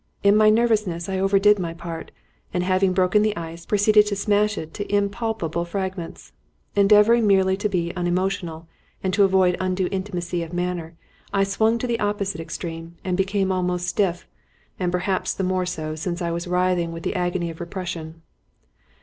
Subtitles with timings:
[0.23, 2.09] In my nervousness, I overdid my part,
[2.55, 6.31] and having broken the ice, proceeded to smash it to impalpable fragments.
[6.75, 8.67] Endeavouring merely to be unemotional
[9.03, 10.95] and to avoid undue intimacy of manner,
[11.31, 14.27] I swung to the opposite extreme and became almost stiff;
[14.79, 18.23] and perhaps the more so since I was writhing with the agony of repression.